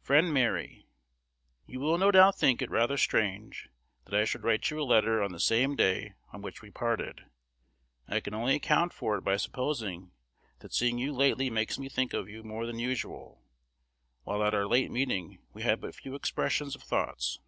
[0.00, 0.86] Friend Mary,
[1.66, 3.68] You will no doubt think it rather strange
[4.06, 7.26] that I should write you a letter on the same day on which we parted;
[8.06, 10.12] and I can only account for it by supposing
[10.60, 13.42] that seeing you lately makes me think of you more than usual;
[14.22, 17.38] while at our late meeting we had but few expressions of thoughts.